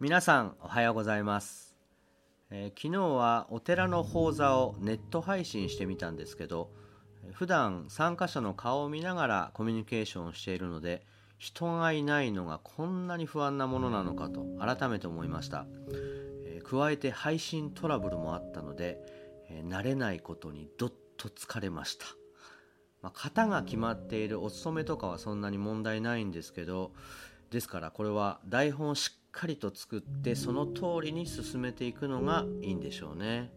[0.00, 1.76] 皆さんおはようございます、
[2.50, 6.70] えー、昨日はお寺の講座をネット配信してみたんですけど
[7.32, 11.04] 普段参加者の顔を見ながらコミュニケーションをしているので
[11.36, 15.66] 人がいないのがこんなに不安なものなのかと改めて思いました、
[16.46, 18.98] えー、加えて配信トラブルもあったので、
[19.50, 22.19] えー、慣れないことにどっと疲れました。
[23.02, 26.92] まあ、型が決まっているお勤めとかはそんなに問題ないんですけど
[27.50, 33.50] ですからこれは台本をしっかりと作ってその通りに進めていくのがいいんでしょうね、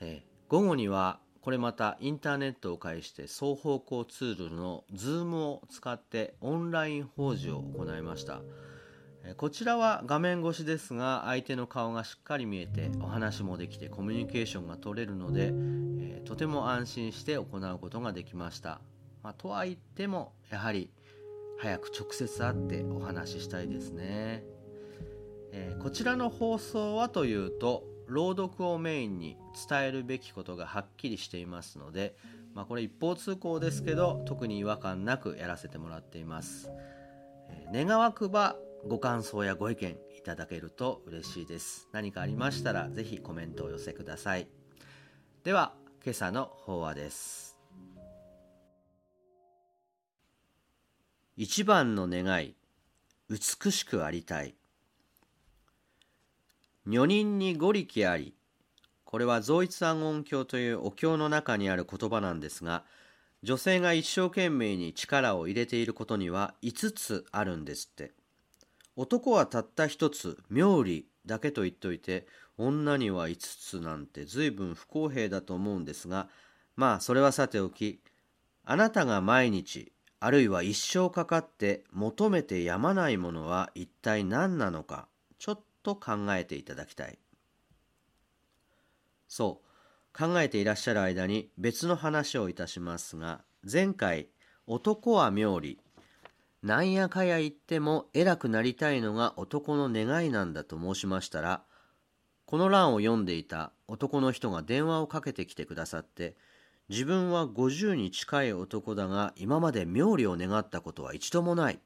[0.00, 8.42] えー、午後にはこれまたインターネットを介して双方向ツールの Zoom を使ってオンライン法事を行いました。
[9.36, 15.52] こちらは画面越しですが相手の顔がしっかり見えてお話もできてコミュニケーションが取れるので、
[16.24, 18.80] とても安心して行うことができました、
[19.22, 20.90] まあ、とは言ってもやはり
[21.58, 24.44] 早く直接会ってお話ししたいですね、
[25.52, 29.36] えー、こちらの放送はというと朗読をメインに
[29.68, 32.16] 伝えるべきことがはっきりしていますので、
[32.54, 36.70] まあ、これ一方通行ですけど特に違和感なくやらせてもらっています、
[37.50, 41.88] えー、願わくばご感想やご意見いただけると嬉しいです。
[41.92, 44.48] 何かありましたらぜひコメントを寄せください。
[45.44, 47.56] では今朝の法話です。
[51.36, 52.56] 一番の願い
[53.30, 54.56] 美しくありたい。
[56.88, 58.34] 女人に五力あり
[59.04, 62.82] これは増一安音経というお経の中にある言葉なんですが
[63.44, 68.10] 女性が一生懸命に力を入れていることには5つあるんですって。
[68.96, 72.26] 男はたった一つ妙理だけと言っといて
[72.58, 76.28] 女には5つなんて随分不公平だと思うんですが
[76.76, 78.00] まあそれはさておき
[78.64, 87.18] あなたが毎日あるいは一生かかって求めてやまないものは一体何なのかちょっと考えていただきたい。
[89.32, 94.28] そう考えていらっしゃる間に別の話をいたしますが前回
[94.66, 95.80] 男は妙理
[96.62, 101.64] なんやかや言っても偉くなりたいのが男の願いなんだと申しましたら、
[102.44, 106.36] この欄を読んでいた男の人が電話をかけてきてくださって、
[106.88, 111.80] 自分は50に近い男だが今まで妙理を願ったことは一度もない。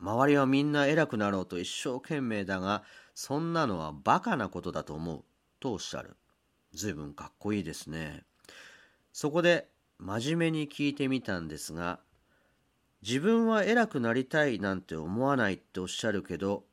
[0.00, 2.82] 周りはみんな偉くなろうと一生懸命だが、
[3.14, 5.24] そんなのはバカなことだと思う。
[5.60, 6.16] とおっしゃる。
[6.74, 8.24] 随分かっこいいですね。
[9.12, 9.68] そこで
[9.98, 12.00] 真面目に聞いてみたんですが、
[13.02, 16.64] 自分は偉くなりたいなんて思わないっておっしゃるけど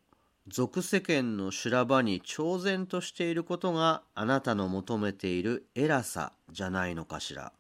[0.47, 7.51] 俗世間の修羅場に超然としていることがあなたの求めている偉さじゃないのかしら。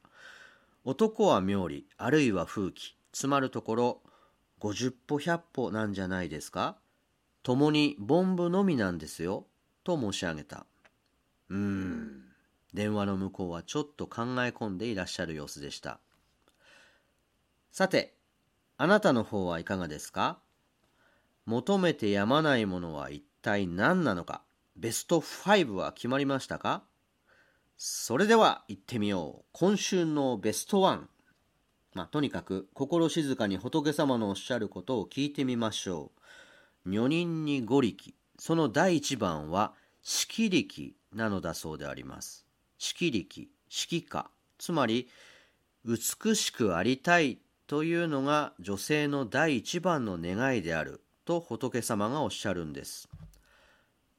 [0.83, 4.01] 男は妙理あるいは風紀つまるところ
[4.59, 6.77] 50歩100歩なんじゃないですか。
[7.41, 9.47] 共に凡夫のみなんですよ
[9.83, 10.67] と申し上げた。
[11.49, 12.21] うーん。
[12.75, 15.99] 電話の向こうはちょっと考え込んでいらっしゃる様子でした。
[17.71, 18.14] さて
[18.77, 20.39] あなたの方はいかがですか？
[21.45, 24.41] 求めてやまないものは一体何なのか？
[24.75, 26.83] ベスト5は決まりましたか？
[27.77, 29.45] それでは行ってみよう。
[29.53, 31.09] 今週のベストワン。
[31.93, 36.11] まあ、とにかく心静かに仏様のおっしゃることを聞いてみましょ
[36.85, 36.89] う。
[36.89, 38.13] 女人に五力。
[38.37, 42.45] その第一番は色力なのだそうであります。
[42.77, 44.29] 色力、色化。
[44.57, 45.07] つまり、
[45.85, 53.09] 美しくありたいというのが女性の第一番の願いであると仏様がおっしゃるんです。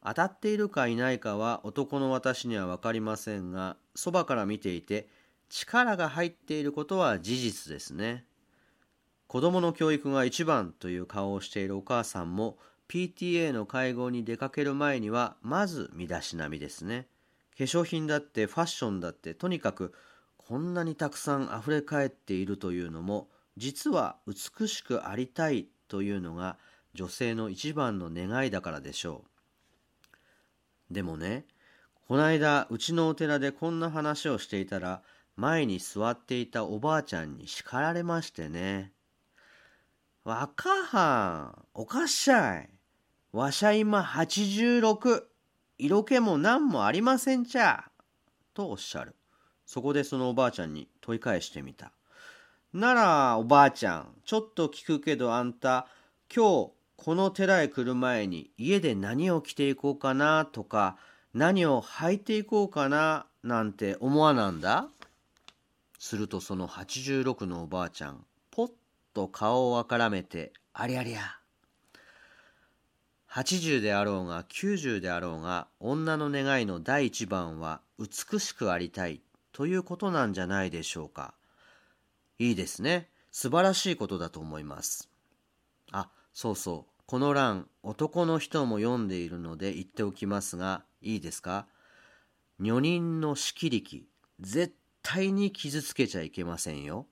[0.05, 5.09] 当たっているかいないかは男の私には分かりませんがそばから見ていて
[5.49, 8.25] 力が入っていることは事実ですね。
[9.29, 12.59] 子供の教育が一番という顔をしているお母さんも
[12.89, 17.09] PTA の会合に出かける前にはまず身だしなみですね。
[17.57, 19.93] 化粧品だってファッションだってとにかく
[20.37, 26.59] こんなにたくさん溢れ返っているというのも実は美しくありたいというのが
[26.95, 29.25] 女性の一番の願いだからでしょ
[30.91, 30.95] う。
[30.95, 31.47] でもね、
[32.09, 35.03] こないだうちのお寺でこんな話をしていたら
[35.37, 38.93] 前に座っていたおばあちゃんに叱られましてね。
[40.25, 42.71] 若はん、おかっしゃい。
[43.33, 45.25] わしゃ今86。
[45.79, 47.85] 色気も何もありませんちゃ。
[48.55, 49.15] とおっしゃる。
[49.67, 51.93] そこでそのおばあちゃんに問い返してみた。
[52.73, 55.87] ならおばあちゃんちょっと聞くけどあんた
[56.35, 60.97] 今日この寺へ来る前に家で何を着ていこうかなとか
[61.33, 64.89] 何を履いていこうかななんて思わなんだ？
[65.99, 68.71] するとその86のおばあちゃんポッ
[69.15, 71.21] と顔をあからめてありゃりゃ
[73.31, 79.21] 80であろうが90であろうが女の願いの第一番は美しくありたい
[79.53, 81.35] ということなんじゃないでしょうか。
[82.39, 83.09] いいですね。
[83.31, 85.09] 素晴らしいことだと思います。
[85.93, 86.93] あ、そうそう。
[87.07, 91.67] この欄、男の人も読んでいるので言っておきますが、いいですか？
[92.59, 94.09] 女人の色力、
[94.41, 97.07] 絶対に傷つけちゃいけませんよ。